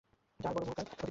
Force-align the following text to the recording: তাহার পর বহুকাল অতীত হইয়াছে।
তাহার 0.43 0.53
পর 0.55 0.61
বহুকাল 0.65 0.73
অতীত 0.83 0.89
হইয়াছে। 0.89 0.97